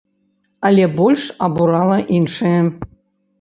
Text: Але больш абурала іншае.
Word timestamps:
Але 0.69 0.87
больш 0.99 1.25
абурала 1.49 1.99
іншае. 2.21 2.57